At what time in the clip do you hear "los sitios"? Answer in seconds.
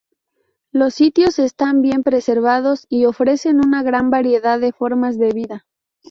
0.71-1.37